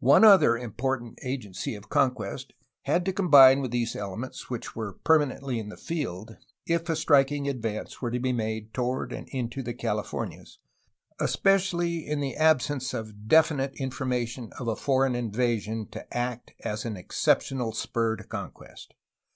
One 0.00 0.24
other 0.24 0.56
important 0.58 1.20
agency 1.22 1.76
of 1.76 1.88
conquest 1.88 2.52
had 2.86 3.04
to 3.04 3.12
combine 3.12 3.60
with 3.60 3.70
these 3.70 3.94
elements 3.94 4.50
which 4.50 4.74
were 4.74 4.94
permanently 5.04 5.60
in 5.60 5.68
the 5.68 5.76
field 5.76 6.36
if 6.66 6.88
a 6.88 6.96
striking 6.96 7.46
advance 7.48 8.02
were 8.02 8.10
to 8.10 8.18
be 8.18 8.32
made 8.32 8.74
toward 8.74 9.12
and 9.12 9.28
into 9.28 9.62
the 9.62 9.72
Calif 9.72 10.10
ornias, 10.10 10.56
especially 11.20 12.04
in 12.04 12.18
the 12.18 12.34
absence 12.34 12.92
of 12.92 13.28
definite 13.28 13.76
information 13.76 14.50
of 14.58 14.66
a 14.66 14.74
foreign 14.74 15.14
invasion 15.14 15.86
to 15.92 16.04
act 16.12 16.52
as 16.64 16.84
an 16.84 16.96
exceptional 16.96 17.70
spur 17.70 18.16
to 18.16 18.24
con 18.24 18.50
quest. 18.50 18.92